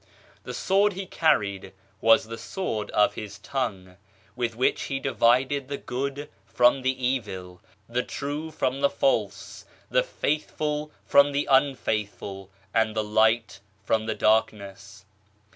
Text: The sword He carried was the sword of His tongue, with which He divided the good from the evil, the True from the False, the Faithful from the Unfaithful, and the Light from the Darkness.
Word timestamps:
The 0.45 0.53
sword 0.55 0.93
He 0.93 1.05
carried 1.05 1.73
was 2.01 2.23
the 2.25 2.37
sword 2.39 2.89
of 2.89 3.13
His 3.13 3.37
tongue, 3.37 3.97
with 4.35 4.55
which 4.55 4.85
He 4.89 4.99
divided 4.99 5.67
the 5.67 5.77
good 5.77 6.27
from 6.47 6.81
the 6.81 7.05
evil, 7.07 7.61
the 7.87 8.01
True 8.01 8.49
from 8.49 8.81
the 8.81 8.89
False, 8.89 9.63
the 9.91 10.01
Faithful 10.01 10.91
from 11.05 11.33
the 11.33 11.45
Unfaithful, 11.51 12.49
and 12.73 12.95
the 12.95 13.03
Light 13.03 13.59
from 13.83 14.07
the 14.07 14.15
Darkness. 14.15 15.05